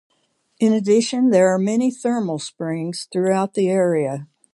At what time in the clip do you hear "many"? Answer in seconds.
1.59-1.91